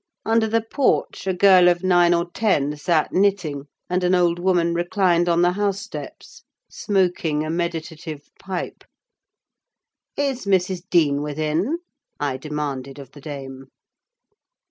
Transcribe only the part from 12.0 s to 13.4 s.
I demanded of the